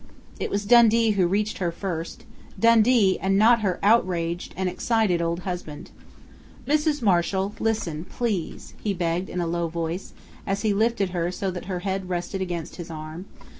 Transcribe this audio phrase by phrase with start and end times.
[0.39, 2.25] It was Dundee who reached her first
[2.59, 5.91] Dundee and not her outraged and excited old husband.
[6.65, 7.03] "Mrs.
[7.03, 10.13] Marshall listen, please," he begged in a low voice,
[10.47, 13.25] as he lifted her so that her head rested against his arm.